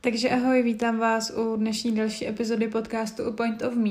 [0.00, 3.90] Takže ahoj, vítám vás u dnešní další epizody podcastu A Point of Me.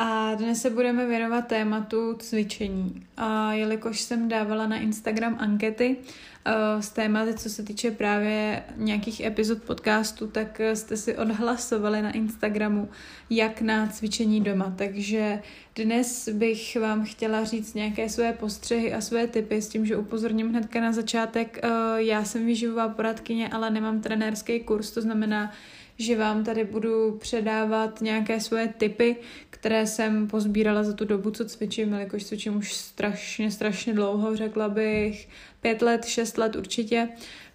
[0.00, 3.06] A dnes se budeme věnovat tématu cvičení.
[3.16, 9.20] A jelikož jsem dávala na Instagram ankety uh, z tématy, co se týče právě nějakých
[9.20, 12.88] epizod podcastu, tak jste si odhlasovali na Instagramu,
[13.30, 14.74] jak na cvičení doma.
[14.76, 15.42] Takže
[15.74, 20.48] dnes bych vám chtěla říct nějaké své postřehy a své typy s tím, že upozorním
[20.48, 21.60] hnedka na začátek.
[21.64, 25.52] Uh, já jsem výživová poradkyně, ale nemám trenérský kurz, to znamená,
[25.98, 29.16] že vám tady budu předávat nějaké svoje typy,
[29.50, 34.68] které jsem pozbírala za tu dobu, co cvičím, jelikož cvičím už strašně, strašně dlouho, řekla
[34.68, 35.28] bych
[35.60, 37.08] pět let, šest let určitě.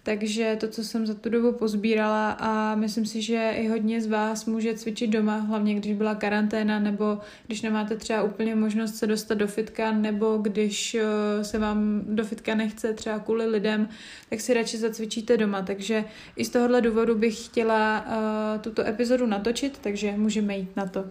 [0.06, 4.06] Takže to, co jsem za tu dobu pozbírala a myslím si, že i hodně z
[4.06, 9.06] vás může cvičit doma, hlavně když byla karanténa nebo když nemáte třeba úplně možnost se
[9.06, 13.88] dostat do fitka nebo když eh, se vám do fitka nechce třeba kvůli lidem,
[14.30, 15.62] tak si radši zacvičíte doma.
[15.62, 16.04] Takže
[16.36, 21.04] i z tohohle důvodu bych chtěla uh, tuto epizodu natočit, takže můžeme jít na to.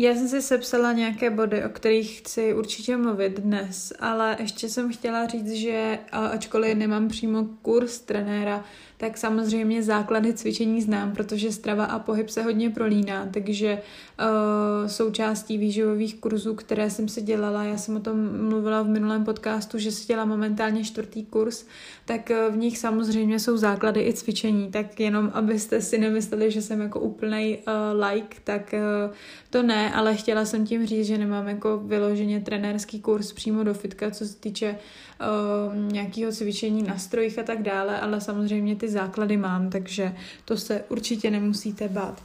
[0.00, 4.92] Já jsem si sepsala nějaké body, o kterých chci určitě mluvit dnes, ale ještě jsem
[4.92, 8.64] chtěla říct, že ačkoliv nemám přímo kurz trenéra,
[8.98, 13.78] tak samozřejmě základy cvičení znám, protože strava a pohyb se hodně prolíná, takže
[14.20, 19.24] uh, součástí výživových kurzů, které jsem si dělala, já jsem o tom mluvila v minulém
[19.24, 21.64] podcastu, že si dělala momentálně čtvrtý kurz,
[22.04, 26.62] tak uh, v nich samozřejmě jsou základy i cvičení, tak jenom abyste si nemysleli, že
[26.62, 28.74] jsem jako úplnej uh, like, tak
[29.06, 29.14] uh,
[29.50, 33.74] to ne, ale chtěla jsem tím říct, že nemám jako vyloženě trenérský kurz přímo do
[33.74, 34.78] fitka, co se týče
[35.20, 40.56] uh, nějakého cvičení na strojích a tak dále, ale samozřejmě ty základy mám, takže to
[40.56, 42.22] se určitě nemusíte bát.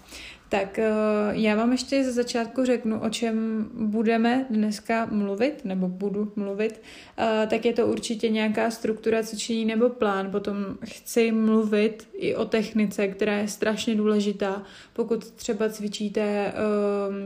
[0.54, 0.92] Tak eh,
[1.32, 6.82] já vám ještě ze začátku řeknu, o čem budeme dneska mluvit, nebo budu mluvit.
[7.18, 10.32] Eh, tak je to určitě nějaká struktura cvičení nebo plán.
[10.32, 14.64] Potom chci mluvit i o technice, která je strašně důležitá.
[14.94, 16.54] Pokud třeba cvičíte ehm,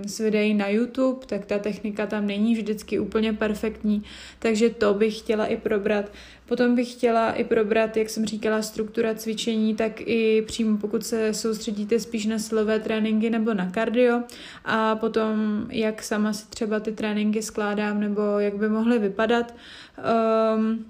[0.08, 4.04] s videí na YouTube, tak ta technika tam není vždycky úplně perfektní,
[4.40, 6.12] takže to bych chtěla i probrat.
[6.48, 11.34] Potom bych chtěla i probrat, jak jsem říkala, struktura cvičení, tak i přímo pokud se
[11.34, 14.24] soustředíte spíš na silové tréninky nebo na kardio
[14.66, 19.56] a potom jak sama si třeba ty tréninky skládám nebo jak by mohly vypadat.
[20.56, 20.86] Um,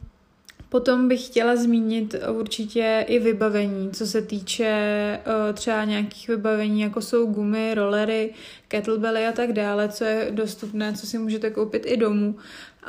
[0.70, 7.02] Potom bych chtěla zmínit určitě i vybavení, co se týče uh, třeba nějakých vybavení, jako
[7.02, 8.34] jsou gumy, rollery,
[8.68, 12.36] kettlebelly a tak dále, co je dostupné, co si můžete koupit i domů.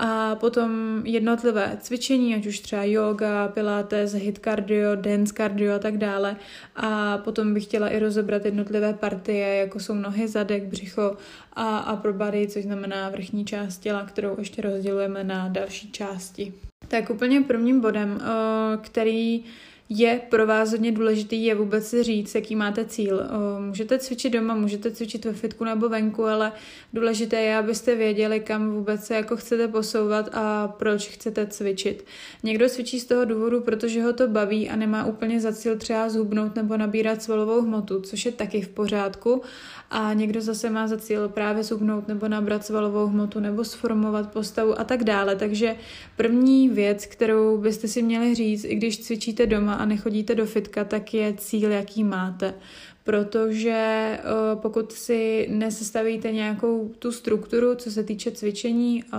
[0.01, 5.99] A potom jednotlivé cvičení, ať už třeba yoga, pilates, hit cardio, dance cardio a tak
[5.99, 6.37] dále.
[6.77, 11.17] A potom bych chtěla i rozebrat jednotlivé partie, jako jsou nohy, zadek, břicho
[11.53, 16.53] a upper body, což znamená vrchní část těla, kterou ještě rozdělujeme na další části.
[16.89, 18.21] Tak úplně prvním bodem,
[18.81, 19.45] který
[19.89, 23.23] je pro vás hodně důležitý, je vůbec si říct, jaký máte cíl.
[23.59, 26.53] Můžete cvičit doma, můžete cvičit ve fitku nebo venku, ale
[26.93, 32.05] důležité je, abyste věděli, kam vůbec se jako chcete posouvat a proč chcete cvičit.
[32.43, 36.09] Někdo cvičí z toho důvodu, protože ho to baví a nemá úplně za cíl třeba
[36.09, 39.43] zhubnout nebo nabírat svalovou hmotu, což je taky v pořádku.
[39.91, 44.81] A někdo zase má za cíl právě zhubnout nebo nabrat svalovou hmotu nebo sformovat postavu
[44.81, 45.37] a tak dále.
[45.37, 45.77] Takže
[46.17, 50.85] první věc, kterou byste si měli říct, i když cvičíte doma, a nechodíte do fitka,
[50.85, 52.55] tak je cíl, jaký máte.
[53.05, 53.71] Protože
[54.19, 54.23] eh,
[54.55, 59.17] pokud si nesestavíte nějakou tu strukturu, co se týče cvičení eh,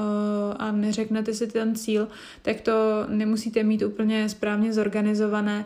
[0.58, 2.08] a neřeknete si ten cíl,
[2.42, 5.66] tak to nemusíte mít úplně správně zorganizované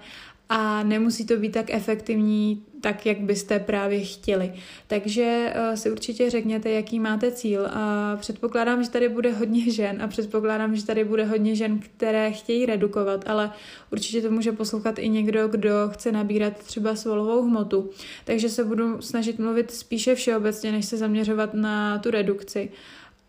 [0.55, 4.53] a nemusí to být tak efektivní, tak jak byste právě chtěli.
[4.87, 7.67] Takže uh, si určitě řekněte, jaký máte cíl.
[7.73, 12.31] A předpokládám, že tady bude hodně žen a předpokládám, že tady bude hodně žen, které
[12.31, 13.51] chtějí redukovat, ale
[13.91, 17.89] určitě to může poslouchat i někdo, kdo chce nabírat třeba svalovou hmotu.
[18.25, 22.71] Takže se budu snažit mluvit spíše všeobecně, než se zaměřovat na tu redukci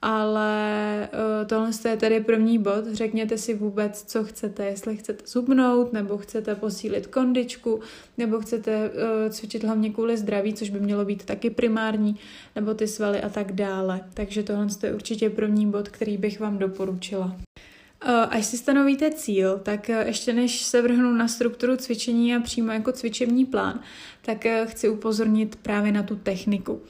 [0.04, 2.86] ale uh, tohle je tady první bod.
[2.92, 7.80] Řekněte si vůbec, co chcete, jestli chcete zubnout, nebo chcete posílit kondičku,
[8.18, 12.16] nebo chcete uh, cvičit hlavně kvůli zdraví, což by mělo být taky primární,
[12.56, 14.00] nebo ty svaly a tak dále.
[14.14, 17.36] Takže tohle je určitě první bod, který bych vám doporučila.
[18.06, 22.72] Eh, až si stanovíte cíl, tak ještě než se vrhnu na strukturu cvičení a přímo
[22.72, 23.80] jako cvičební plán,
[24.22, 26.82] tak chci upozornit právě na tu techniku.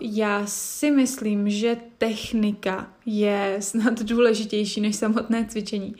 [0.00, 5.94] Já si myslím, že technika je snad důležitější než samotné cvičení.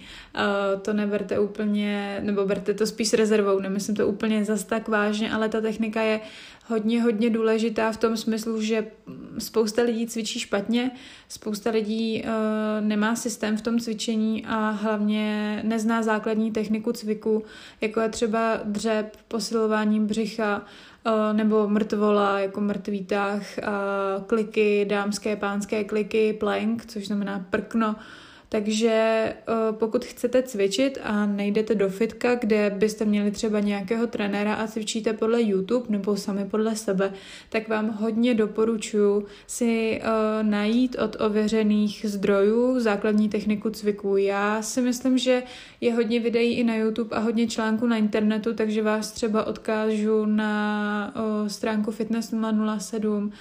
[0.82, 5.49] To neberte úplně, nebo berte to spíš rezervou, nemyslím to úplně zas tak vážně, ale
[5.49, 6.20] ta technika je
[6.70, 8.87] hodně, hodně důležitá v tom smyslu, že
[9.38, 10.90] spousta lidí cvičí špatně,
[11.28, 12.31] spousta lidí uh,
[12.87, 17.44] nemá systém v tom cvičení a hlavně nezná základní techniku cviku,
[17.81, 20.62] jako je třeba dřep, posilování břicha,
[21.06, 27.96] uh, nebo mrtvola, jako mrtvý tah, uh, kliky, dámské, pánské kliky, plank, což znamená prkno,
[28.52, 34.55] takže eh, pokud chcete cvičit a nejdete do fitka, kde byste měli třeba nějakého trenéra
[34.55, 37.12] a cvičíte podle YouTube nebo sami podle sebe,
[37.49, 44.17] tak vám hodně doporučuji si uh, najít od ověřených zdrojů základní techniku cviku.
[44.17, 45.43] Já si myslím, že
[45.81, 50.25] je hodně videí i na YouTube a hodně článků na internetu, takže vás třeba odkážu
[50.25, 52.35] na uh, stránku Fitness
[52.79, 53.32] 007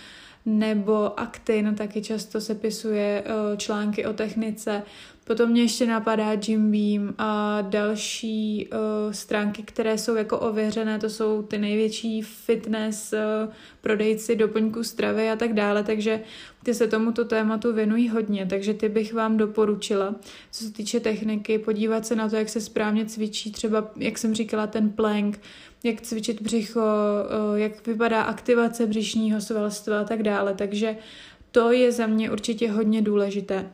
[0.57, 4.83] nebo Actin, taky často sepisuje uh, články o technice.
[5.23, 11.09] Potom mě ještě napadá Jim Beam a další uh, stránky, které jsou jako ověřené, to
[11.09, 16.21] jsou ty největší fitness uh, prodejci doplňků stravy a tak dále, takže
[16.63, 20.15] ty se tomuto tématu věnují hodně, takže ty bych vám doporučila,
[20.51, 24.35] co se týče techniky, podívat se na to, jak se správně cvičí, třeba, jak jsem
[24.35, 25.39] říkala, ten plank,
[25.83, 30.97] jak cvičit břicho, uh, jak vypadá aktivace břišního svalstva a tak dále, takže
[31.51, 33.69] to je za mě určitě hodně důležité.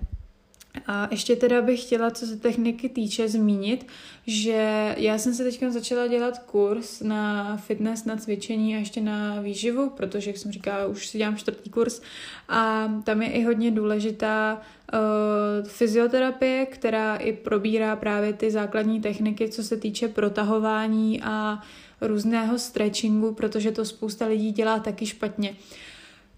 [0.87, 3.87] A ještě teda bych chtěla, co se techniky týče, zmínit,
[4.27, 9.41] že já jsem se teď začala dělat kurz na fitness, na cvičení a ještě na
[9.41, 12.01] výživu, protože, jak jsem říkala, už si dělám čtvrtý kurz
[12.49, 14.61] a tam je i hodně důležitá
[14.93, 21.61] uh, fyzioterapie, která i probírá právě ty základní techniky, co se týče protahování a
[22.01, 25.49] různého stretchingu, protože to spousta lidí dělá taky špatně.
[25.49, 25.55] Uh,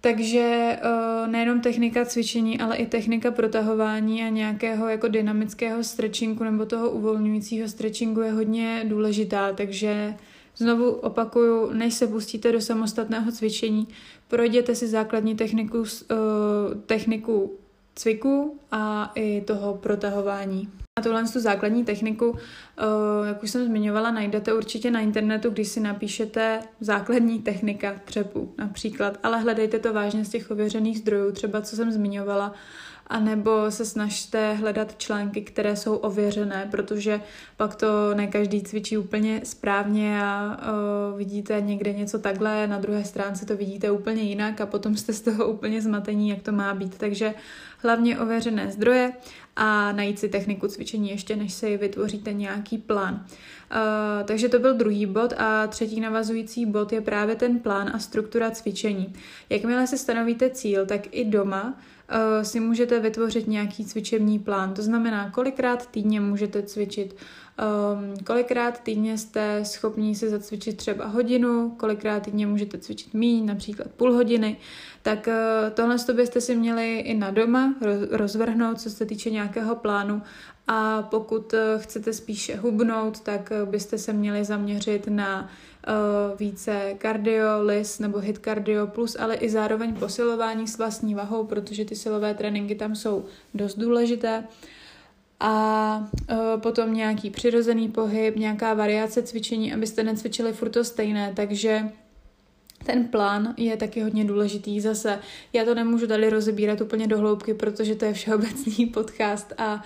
[0.01, 6.65] takže uh, nejenom technika cvičení, ale i technika protahování a nějakého jako dynamického stretchingu nebo
[6.65, 10.13] toho uvolňujícího stretchingu je hodně důležitá, takže
[10.57, 13.87] znovu opakuju, než se pustíte do samostatného cvičení,
[14.27, 15.85] projděte si základní techniku, uh,
[16.85, 17.57] techniku
[17.95, 20.69] cviku a i toho protahování.
[20.97, 22.37] A tuhle tu základní techniku,
[22.77, 28.53] eh, jak už jsem zmiňovala, najdete určitě na internetu, když si napíšete základní technika třepu
[28.57, 32.53] například, ale hledejte to vážně z těch ověřených zdrojů, třeba co jsem zmiňovala,
[33.07, 37.21] anebo se snažte hledat články, které jsou ověřené, protože
[37.57, 40.57] pak to ne každý cvičí úplně správně a
[41.11, 45.13] uh, vidíte někde něco takhle, na druhé stránce to vidíte úplně jinak a potom jste
[45.13, 46.97] z toho úplně zmatení, jak to má být.
[46.97, 47.33] Takže
[47.77, 49.13] hlavně ověřené zdroje
[49.55, 53.13] a najít si techniku cvičení ještě, než si vytvoříte nějaký plán.
[53.15, 57.99] Uh, takže to byl druhý bod a třetí navazující bod je právě ten plán a
[57.99, 59.13] struktura cvičení.
[59.49, 61.77] Jakmile si stanovíte cíl, tak i doma
[62.41, 64.73] si můžete vytvořit nějaký cvičební plán.
[64.73, 71.69] To znamená, kolikrát týdně můžete cvičit, um, kolikrát týdně jste schopni si zacvičit třeba hodinu,
[71.69, 74.57] kolikrát týdně můžete cvičit míň, například půl hodiny.
[75.01, 77.75] Tak uh, tohle byste si měli i na doma
[78.11, 80.21] rozvrhnout, co se týče nějakého plánu
[80.67, 85.49] a pokud uh, chcete spíše hubnout, tak byste se měli zaměřit na
[85.87, 91.43] uh, více cardio, lis nebo hit cardio plus, ale i zároveň posilování s vlastní vahou,
[91.43, 94.43] protože ty silové tréninky tam jsou dost důležité.
[95.39, 101.89] A uh, potom nějaký přirozený pohyb, nějaká variace cvičení, abyste necvičili furt to stejné, takže
[102.85, 104.81] ten plán je taky hodně důležitý.
[104.81, 105.19] Zase
[105.53, 109.83] já to nemůžu tady rozebírat úplně do hloubky, protože to je všeobecný podcast a,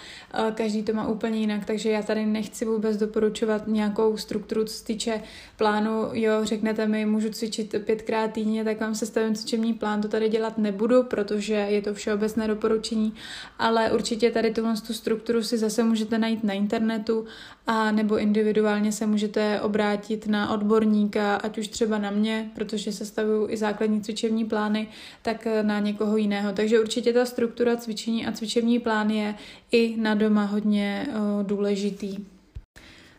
[0.53, 4.83] každý to má úplně jinak, takže já tady nechci vůbec doporučovat nějakou strukturu, co se
[4.83, 5.21] týče
[5.57, 6.09] plánu.
[6.13, 10.57] Jo, řeknete mi, můžu cvičit pětkrát týdně, tak vám sestavím cvičební plán, to tady dělat
[10.57, 13.13] nebudu, protože je to všeobecné doporučení,
[13.59, 17.25] ale určitě tady tuhle tu strukturu si zase můžete najít na internetu
[17.67, 23.49] a nebo individuálně se můžete obrátit na odborníka, ať už třeba na mě, protože sestavuju
[23.49, 24.87] i základní cvičební plány,
[25.21, 26.53] tak na někoho jiného.
[26.53, 29.35] Takže určitě ta struktura cvičení a cvičební plán je
[29.71, 32.17] i na doma hodně uh, důležitý.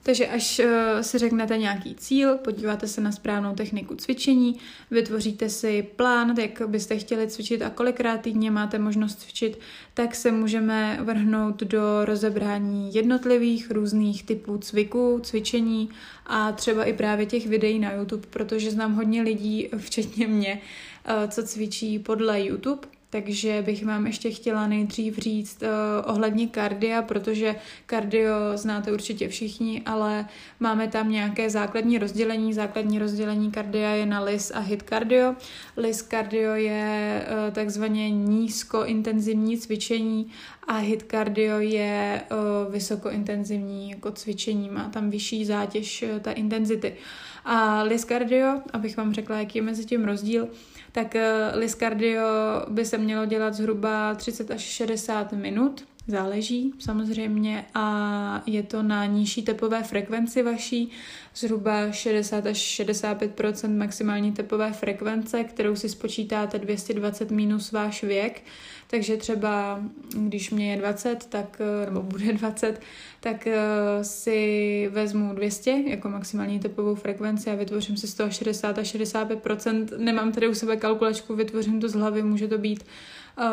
[0.03, 4.57] Takže až uh, si řeknete nějaký cíl, podíváte se na správnou techniku cvičení,
[4.91, 9.59] vytvoříte si plán, jak byste chtěli cvičit a kolikrát týdně máte možnost cvičit,
[9.95, 15.89] tak se můžeme vrhnout do rozebrání jednotlivých různých typů cviků, cvičení
[16.27, 20.61] a třeba i právě těch videí na YouTube, protože znám hodně lidí, včetně mě,
[21.09, 25.69] uh, co cvičí podle YouTube Takže bych vám ještě chtěla nejdřív říct uh,
[26.11, 30.27] ohledně kardia, protože kardio znáte určitě všichni, ale
[30.61, 32.55] máme tam nějaké základní rozdělení.
[32.55, 35.35] Základní rozdělení kardia je na LIS a HIT cardio.
[35.77, 40.31] LIS cardio je uh, takzvaně nízkointenzivní cvičení
[40.69, 46.97] a HIT cardio je uh, vysokointenzivní jako cvičení, má tam vyšší zátěž uh, ta intenzity.
[47.45, 50.49] A LIS cardio, abych vám řekla, jaký je mezi tím rozdíl,
[50.93, 52.23] tak uh, LIS cardio
[52.69, 59.07] by se mělo dělat zhruba 30 až 60 minut, záleží samozřejmě a je to na
[59.07, 60.91] nižší tepové frekvenci vaší,
[61.35, 68.43] zhruba 60 až 65% maximální tepové frekvence, kterou si spočítáte 220 minus váš věk,
[68.87, 69.81] takže třeba
[70.15, 72.81] když mě je 20, tak, nebo bude 20,
[73.21, 73.59] tak eh,
[74.03, 79.99] si vezmu 200 jako maximální tepovou frekvenci a vytvořím si z toho 60 až 65%
[79.99, 82.85] Nemám tady u sebe kalkulačku, vytvořím to z hlavy, může to být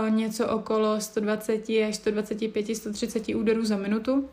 [0.09, 4.29] něco okolo 120 až 125, 130 úderů za minutu.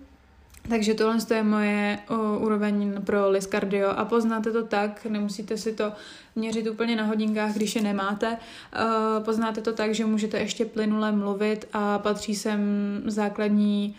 [0.69, 5.73] Takže tohle je moje o, úroveň pro LIS cardio a poznáte to tak, nemusíte si
[5.73, 5.93] to
[6.37, 8.29] měřit úplně na hodinkách, když je nemáte.
[8.29, 12.61] Uh, poznáte to tak, že můžete ještě plynule mluvit a patří sem
[13.07, 13.97] základní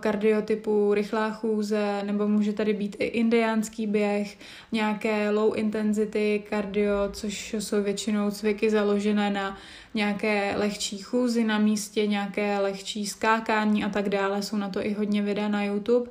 [0.00, 4.38] kardiotypu rychlá chůze, nebo může tady být i indiánský běh,
[4.72, 9.58] nějaké low intensity kardio, což jsou většinou cviky založené na
[9.94, 14.42] nějaké lehčí chůzi na místě, nějaké lehčí skákání a tak dále.
[14.42, 16.10] Jsou na to i hodně videa na YouTube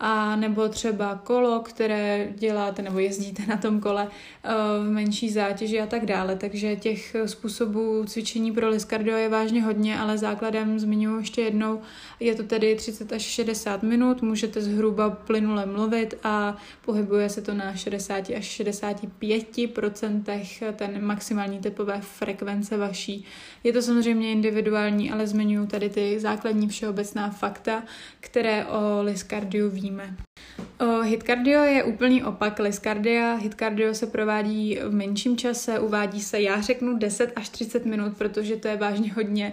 [0.00, 4.08] a nebo třeba kolo, které děláte nebo jezdíte na tom kole
[4.44, 4.48] eh,
[4.84, 6.36] v menší zátěži a tak dále.
[6.36, 11.80] Takže těch způsobů cvičení pro liskardio je vážně hodně, ale základem zmiňuji ještě jednou,
[12.20, 17.54] je to tedy 30 až 60 minut, můžete zhruba plynule mluvit a pohybuje se to
[17.54, 23.24] na 60 až 65 procentech ten maximální typové frekvence vaší.
[23.64, 27.82] Je to samozřejmě individuální, ale zmiňuji tady ty základní všeobecná fakta,
[28.20, 30.16] které o liskardiu ví vidíme.
[30.80, 33.34] O, hitcardio je úplný opak liskardia.
[33.34, 38.56] Hitcardio se provádí v menším čase, uvádí se, já řeknu 10 až 30 minut, protože
[38.56, 39.52] to je vážně hodně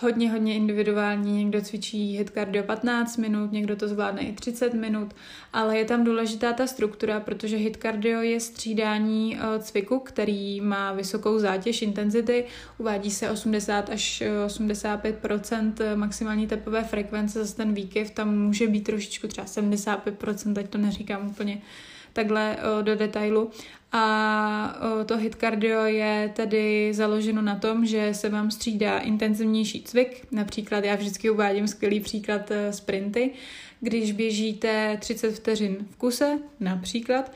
[0.00, 1.44] hodně, hodně individuální.
[1.44, 5.14] Někdo cvičí hit cardio 15 minut, někdo to zvládne i 30 minut,
[5.52, 10.92] ale je tam důležitá ta struktura, protože hit cardio je střídání eh, cviku, který má
[10.92, 12.44] vysokou zátěž intenzity.
[12.78, 15.26] Uvádí se 80 až 85
[15.80, 20.78] eh, maximální tepové frekvence, zase ten výkyv tam může být trošičku třeba 75% teď to
[20.78, 21.62] neříkám úplně
[22.12, 23.50] takhle uh, do detailu.
[23.92, 29.82] A uh, to hit cardio je tedy založeno na tom, že se vám střídá intenzivnější
[29.82, 30.26] cvik.
[30.32, 33.30] Například já vždycky uvádím skvělý příklad uh, sprinty,
[33.80, 37.32] když běžíte 30 vteřin v kuse, například,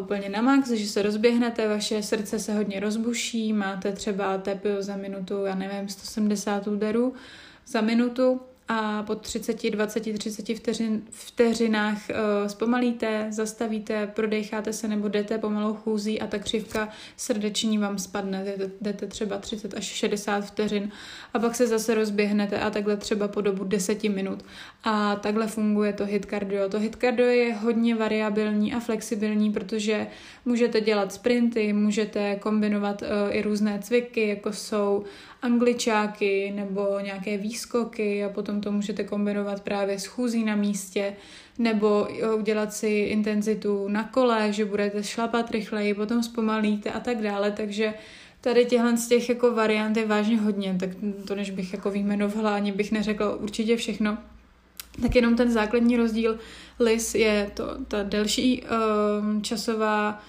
[0.00, 4.96] úplně na max, že se rozběhnete, vaše srdce se hodně rozbuší, máte třeba tep za
[4.96, 7.14] minutu, já nevím, 170 úderů
[7.66, 15.08] za minutu, a po 30, 20, 30 vteřin, vteřinách uh, zpomalíte, zastavíte, prodecháte se nebo
[15.08, 18.44] jdete pomalou chůzí a ta křivka srdeční vám spadne.
[18.80, 20.90] Jdete, třeba 30 až 60 vteřin
[21.34, 24.44] a pak se zase rozběhnete a takhle třeba po dobu 10 minut.
[24.84, 26.68] A takhle funguje to hit cardio.
[26.68, 30.06] To hit cardio je hodně variabilní a flexibilní, protože
[30.44, 35.04] můžete dělat sprinty, můžete kombinovat uh, i různé cviky, jako jsou
[35.42, 41.16] angličáky nebo nějaké výskoky a potom to můžete kombinovat právě s chůzí na místě
[41.58, 47.50] nebo udělat si intenzitu na kole, že budete šlapat rychleji, potom zpomalíte a tak dále,
[47.50, 47.94] takže
[48.40, 50.90] tady těchhle z těch jako variant je vážně hodně, tak
[51.26, 54.18] to než bych jako vyjmenovala, ani bych neřekla určitě všechno,
[55.02, 56.38] tak jenom ten základní rozdíl
[56.80, 60.22] LIS je to, ta delší um, časová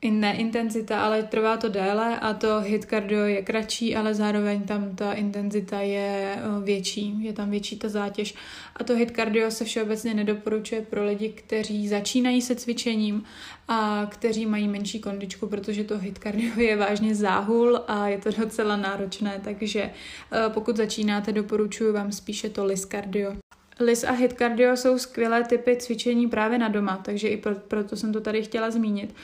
[0.00, 4.62] i ne intenzita, ale trvá to déle a to hit cardio je kratší, ale zároveň
[4.62, 8.34] tam ta intenzita je eh, větší, je tam větší ta zátěž.
[8.76, 13.24] A to hit cardio se všeobecně nedoporučuje pro lidi, kteří začínají se cvičením
[13.68, 18.30] a kteří mají menší kondičku, protože to hit cardio je vážně záhul a je to
[18.30, 23.36] docela náročné, takže eh, pokud začínáte, doporučuji vám spíše to lis cardio.
[23.80, 27.96] LIS a HIT cardio jsou skvělé typy cvičení právě na doma, takže i pro, proto
[27.96, 29.14] jsem to tady chtěla zmínit.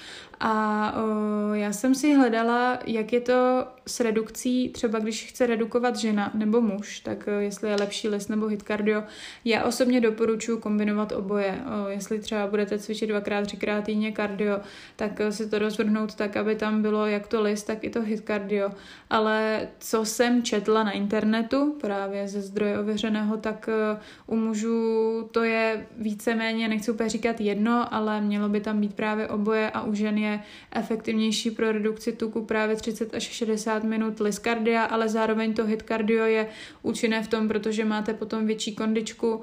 [0.40, 5.96] A o, já jsem si hledala, jak je to s redukcí, třeba když chce redukovat
[5.96, 9.02] žena nebo muž, tak o, jestli je lepší les nebo hit cardio.
[9.44, 11.58] Já osobně doporučuji kombinovat oboje.
[11.66, 14.60] O, jestli třeba budete cvičit dvakrát, třikrát týdně cardio,
[14.96, 18.02] tak o, si to rozvrhnout tak, aby tam bylo jak to les, tak i to
[18.02, 18.70] hit cardio.
[19.10, 25.44] Ale co jsem četla na internetu, právě ze zdroje ověřeného, tak o, u mužů to
[25.44, 29.94] je víceméně, nechci úplně říkat jedno, ale mělo by tam být právě oboje a u
[29.94, 30.40] žen je
[30.72, 36.24] efektivnější pro redukci tuku právě 30 až 60 minut liskardia, ale zároveň to hit cardio
[36.24, 36.46] je
[36.82, 39.40] účinné v tom, protože máte potom větší kondičku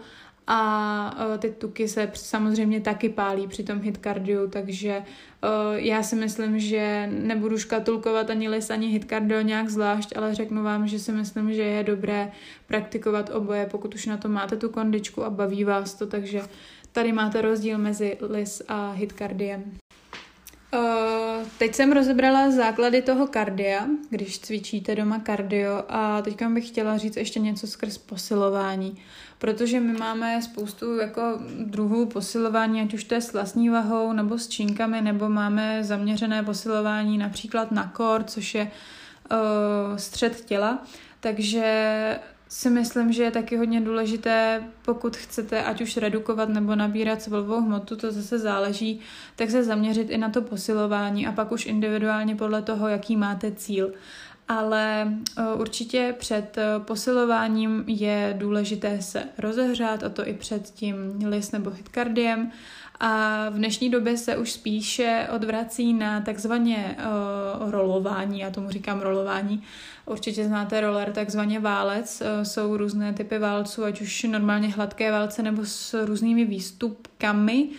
[0.53, 6.03] a uh, ty tuky se samozřejmě taky pálí při tom hit cardio, takže uh, já
[6.03, 10.87] si myslím, že nebudu škatulkovat ani lis, ani hit cardio nějak zvlášť, ale řeknu vám,
[10.87, 12.31] že si myslím, že je dobré
[12.67, 16.41] praktikovat oboje, pokud už na to máte tu kondičku a baví vás to, takže
[16.91, 19.63] tady máte rozdíl mezi lis a hit cardiem.
[20.73, 26.97] Uh, teď jsem rozebrala základy toho kardia, když cvičíte doma kardio a teďka bych chtěla
[26.97, 28.97] říct ještě něco skrz posilování,
[29.41, 34.37] protože my máme spoustu jako druhů posilování, ať už to je s vlastní vahou nebo
[34.37, 38.71] s činkami, nebo máme zaměřené posilování například na kor, což je
[39.31, 40.83] uh, střed těla,
[41.19, 42.19] takže
[42.49, 47.61] si myslím, že je taky hodně důležité, pokud chcete ať už redukovat nebo nabírat svalovou
[47.61, 48.99] hmotu, to zase záleží,
[49.35, 53.51] tak se zaměřit i na to posilování a pak už individuálně podle toho, jaký máte
[53.51, 53.91] cíl.
[54.51, 60.95] Ale eh, určitě před eh, posilováním je důležité se rozehřát, a to i před tím
[61.25, 62.51] lis nebo hitkardiem.
[62.99, 68.99] A v dnešní době se už spíše odvrací na takzvaně uh, rolování, já tomu říkám
[68.99, 69.63] rolování,
[70.05, 72.23] Určitě znáte roller, takzvaně válec.
[72.43, 77.69] Jsou různé typy válců, ať už normálně hladké válce nebo s různými výstupkami.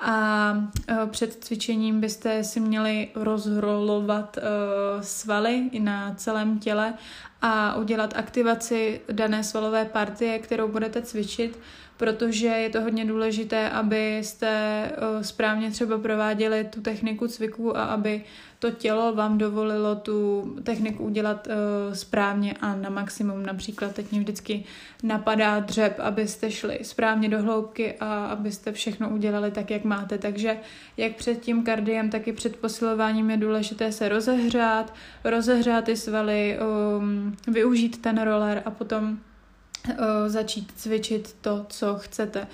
[0.00, 0.54] A
[0.88, 4.42] eh, před cvičením byste si měli rozrolovat eh,
[5.02, 6.94] svaly na celém těle
[7.42, 11.58] a udělat aktivaci dané svalové partie, kterou budete cvičit
[11.98, 18.24] protože je to hodně důležité, abyste eh, správně třeba prováděli tu techniku cviku a aby
[18.58, 23.46] to tělo vám dovolilo tu techniku udělat uh, správně a na maximum.
[23.46, 24.64] Například teď mě vždycky
[25.02, 30.18] napadá dřep, abyste šli správně do hloubky a abyste všechno udělali tak, jak máte.
[30.18, 30.56] Takže
[30.96, 36.58] jak před tím kardiem, tak i před posilováním je důležité se rozehřát, rozehřát ty svaly,
[36.98, 39.94] um, využít ten roller a potom uh,
[40.26, 42.46] začít cvičit to, co chcete.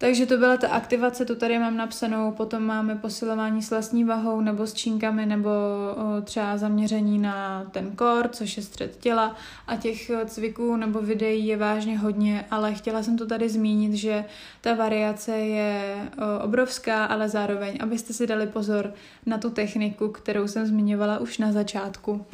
[0.00, 4.40] Takže to byla ta aktivace, tu tady mám napsanou, potom máme posilování s vlastní vahou
[4.40, 5.50] nebo s činkami nebo
[5.96, 9.36] uh, třeba zaměření na ten kor, což je střed těla
[9.66, 14.24] a těch cviků nebo videí je vážně hodně, ale chtěla jsem to tady zmínit, že
[14.60, 15.96] ta variace je
[16.42, 18.92] obrovská, ale zároveň, abyste si dali pozor
[19.26, 22.26] na tu techniku, kterou jsem zmiňovala už na začátku.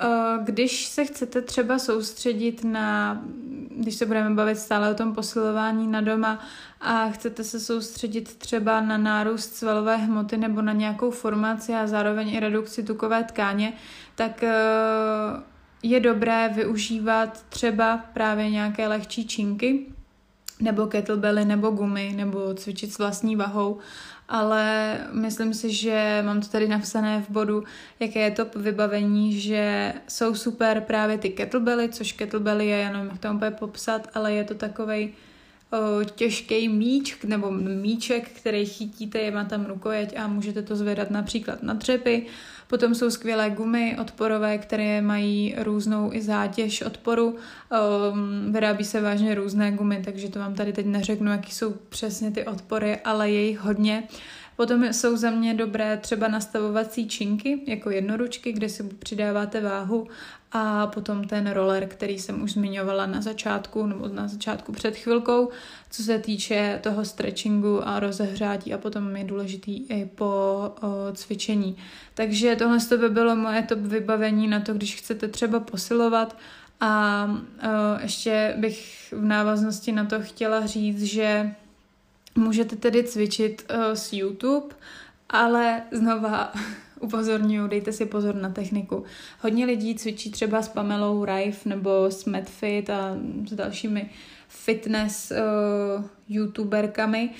[0.00, 3.20] Eh, když se chcete třeba soustředit na,
[3.70, 6.38] když se budeme bavit stále o tom posilování na doma
[6.80, 12.28] a chcete se soustředit třeba na nárůst svalové hmoty nebo na nějakou formaci a zároveň
[12.28, 13.72] i redukci tukové tkáně,
[14.14, 14.54] tak eh,
[15.82, 19.86] je dobré využívat třeba právě nějaké lehčí činky,
[20.60, 23.78] nebo kettlebelly, nebo gumy, nebo cvičit s vlastní vahou
[24.28, 27.64] ale myslím si, že mám to tady napsané v bodu,
[28.00, 33.18] jaké je to vybavení, že jsou super právě ty kettlebelly, což kettlebelly je jenom jak
[33.18, 35.12] to úplně popsat, ale je to takovej
[36.14, 41.62] těžký míč nebo míček, který chytíte, je má tam rukojeť a můžete to zvedat například
[41.62, 42.26] na dřepy.
[42.68, 47.36] Potom jsou skvělé gumy odporové, které mají různou i zátěž odporu.
[48.50, 52.46] Vyrábí se vážně různé gumy, takže to vám tady teď neřeknu, jaký jsou přesně ty
[52.46, 54.02] odpory, ale je jich hodně.
[54.56, 60.08] Potom jsou za mě dobré třeba nastavovací činky, jako jednoručky, kde si přidáváte váhu.
[60.52, 65.48] A potom ten roller, který jsem už zmiňovala na začátku, nebo na začátku před chvilkou,
[65.90, 68.74] co se týče toho stretchingu a rozehřátí.
[68.74, 71.76] A potom je důležitý i po o, cvičení.
[72.14, 76.36] Takže tohle by bylo moje top vybavení na to, když chcete třeba posilovat.
[76.80, 81.54] A o, ještě bych v návaznosti na to chtěla říct, že
[82.36, 84.74] můžete tedy cvičit o, s YouTube,
[85.28, 86.52] ale znova
[87.00, 89.04] upozorňuji, dejte si pozor na techniku.
[89.40, 93.16] Hodně lidí cvičí třeba s Pamelou Rife nebo s Medfit a
[93.48, 94.10] s dalšími
[94.48, 97.30] fitness uh, youtuberkami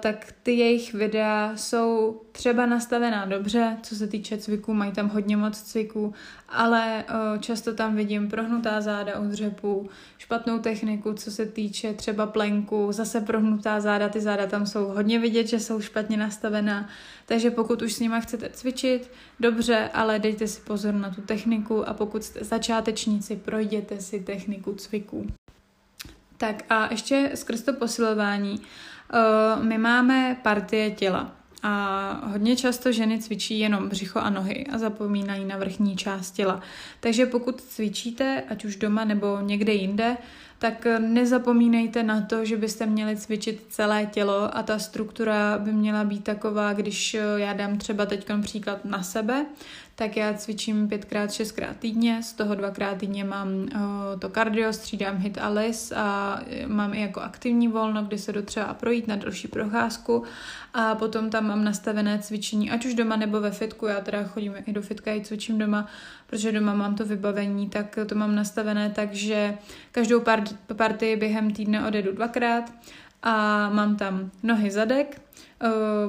[0.00, 5.36] tak ty jejich videa jsou třeba nastavená dobře, co se týče cviků, mají tam hodně
[5.36, 6.14] moc cviků,
[6.48, 7.04] ale
[7.40, 13.20] často tam vidím prohnutá záda u dřepů, špatnou techniku, co se týče třeba plenku, zase
[13.20, 16.88] prohnutá záda, ty záda tam jsou hodně vidět, že jsou špatně nastavená,
[17.26, 21.88] takže pokud už s nima chcete cvičit, dobře, ale dejte si pozor na tu techniku
[21.88, 25.26] a pokud jste začátečníci, projděte si techniku cviků.
[26.36, 28.60] Tak a ještě skrz to posilování.
[29.14, 34.78] Uh, my máme partie těla a hodně často ženy cvičí jenom břicho a nohy a
[34.78, 36.60] zapomínají na vrchní část těla.
[37.00, 40.16] Takže pokud cvičíte, ať už doma nebo někde jinde,
[40.58, 46.04] tak nezapomínejte na to, že byste měli cvičit celé tělo a ta struktura by měla
[46.04, 49.46] být taková, když já dám třeba teď příklad na sebe,
[50.00, 53.48] tak já cvičím pětkrát, šestkrát týdně, z toho dvakrát týdně mám
[54.18, 58.42] to kardio, střídám hit a lis a mám i jako aktivní volno, kdy se jdu
[58.42, 60.22] třeba projít na další procházku.
[60.74, 64.54] A potom tam mám nastavené cvičení, ať už doma nebo ve fitku, já teda chodím
[64.66, 65.86] i do fitka, i cvičím doma,
[66.26, 69.58] protože doma mám to vybavení, tak to mám nastavené tak, že
[69.92, 70.22] každou
[70.76, 72.72] partii během týdne odedu dvakrát
[73.22, 75.20] a mám tam nohy zadek,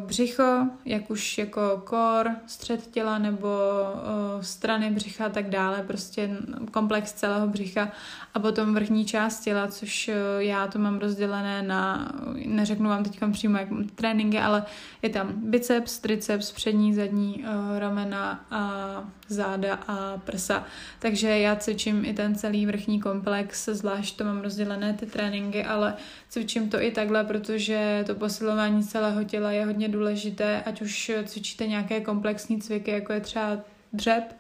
[0.06, 6.30] břicho, jak už jako kor, střed těla nebo uh, strany břicha a tak dále, prostě
[6.72, 7.92] komplex celého břicha
[8.34, 12.12] a potom vrchní část těla, což uh, já to mám rozdělené na,
[12.46, 14.64] neřeknu vám teď přímo jak tréninky, ale
[15.02, 17.46] je tam biceps, triceps, přední, zadní
[17.78, 20.64] ramena a záda a prsa.
[21.00, 25.94] Takže já cvičím i ten celý vrchní komplex, zvlášť to mám rozdělené ty tréninky, ale
[26.30, 31.12] cvičím to i takhle, protože to posilování celého těla těla je hodně důležité, ať už
[31.26, 33.58] cvičíte nějaké komplexní cviky, jako je třeba
[33.94, 34.36] dřep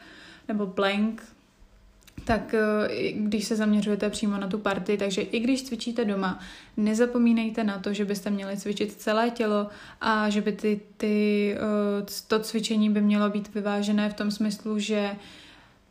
[0.47, 1.23] nebo plank,
[2.25, 6.39] tak eh, když se zaměřujete přímo na tu party, takže i když cvičíte doma,
[6.77, 9.67] nezapomínejte na to, že byste měli cvičit celé tělo
[10.01, 14.79] a že by ty, ty, eh, to cvičení by mělo být vyvážené v tom smyslu,
[14.79, 15.15] že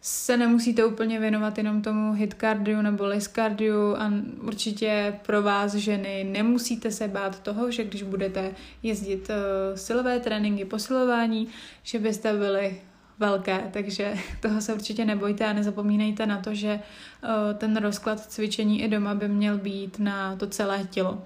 [0.02, 5.74] se nemusíte úplně věnovat jenom tomu hit cardio nebo lis cardio a určitě pro vás
[5.74, 11.48] ženy nemusíte se bát toho, že když budete jezdit uh, silové tréninky, posilování,
[11.82, 12.80] že byste byli
[13.18, 18.82] velké, takže toho se určitě nebojte a nezapomínejte na to, že uh, ten rozklad cvičení
[18.82, 21.22] i doma by měl být na to celé tělo.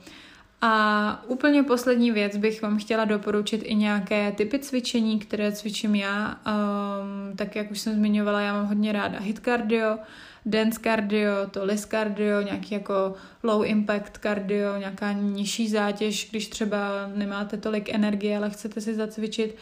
[0.61, 6.29] A úplně poslední věc bych vám chtěla doporučit i nějaké typy cvičení, které cvičím já.
[6.47, 9.99] Um, tak jak už jsem zmiňovala, já mám hodně ráda hit cardio,
[10.47, 16.79] dance cardio, to list cardio, nějaký jako low impact cardio, nějaká nižší zátěž, když třeba
[17.15, 19.57] nemáte tolik energie, ale chcete si zacvičit.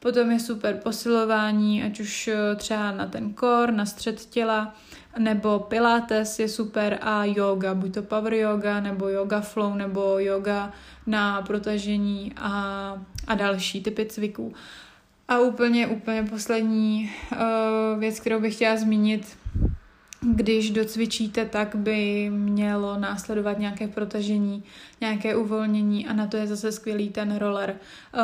[0.00, 4.74] Potom je super posilování, ať už třeba na ten core, na střed těla,
[5.18, 10.72] nebo pilates je super a yoga, buď to power yoga, nebo yoga flow, nebo yoga
[11.06, 12.52] na protažení a,
[13.26, 14.54] a další typy cviků.
[15.28, 19.36] A úplně, úplně poslední uh, věc, kterou bych chtěla zmínit,
[20.20, 24.64] když docvičíte, tak by mělo následovat nějaké protažení,
[25.00, 27.76] nějaké uvolnění a na to je zase skvělý ten roller.
[28.14, 28.18] Eh,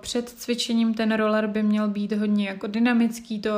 [0.00, 3.50] před cvičením ten roller by měl být hodně jako dynamický, to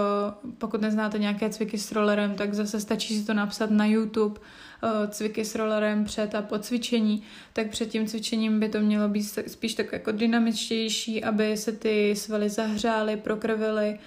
[0.59, 4.40] pokud neznáte nějaké cviky s rollerem, tak zase stačí si to napsat na YouTube,
[4.83, 9.09] eh, cviky s rollerem před a po cvičení, tak před tím cvičením by to mělo
[9.09, 13.98] být spíš tak jako dynamičtější, aby se ty svaly zahřály, prokrvily,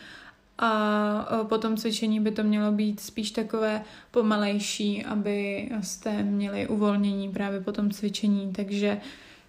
[0.57, 7.31] a po tom cvičení by to mělo být spíš takové pomalejší, aby jste měli uvolnění
[7.31, 9.01] právě po tom cvičení, takže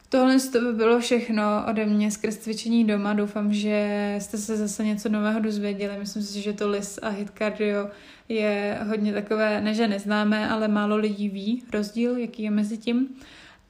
[0.08, 3.12] Tohle to by bylo všechno ode mě skrz cvičení doma.
[3.12, 5.98] Doufám, že jste se zase něco nového dozvěděli.
[5.98, 7.90] Myslím si, že to LIS a HIT cardio
[8.28, 13.08] je hodně takové, ne že neznámé, ale málo lidí ví rozdíl, jaký je mezi tím.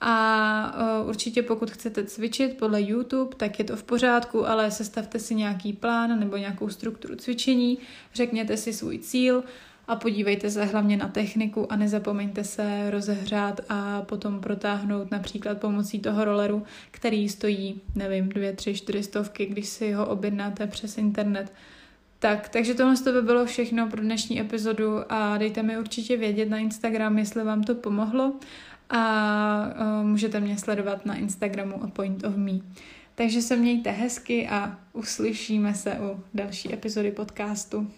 [0.00, 5.18] A uh, určitě pokud chcete cvičit podle YouTube, tak je to v pořádku, ale sestavte
[5.18, 7.78] si nějaký plán nebo nějakou strukturu cvičení,
[8.14, 9.44] řekněte si svůj cíl
[9.88, 16.00] a podívejte se hlavně na techniku a nezapomeňte se rozehřát a potom protáhnout například pomocí
[16.00, 21.52] toho rolleru, který stojí, nevím, dvě, tři, čtyři stovky, když si ho objednáte přes internet.
[22.18, 26.48] Tak, takže tohle to by bylo všechno pro dnešní epizodu a dejte mi určitě vědět
[26.48, 28.35] na Instagram, jestli vám to pomohlo
[28.90, 32.53] a uh, můžete mě sledovat na Instagramu a Point of Me.
[33.14, 37.90] Takže se mějte hezky a uslyšíme se u další epizody podcastu.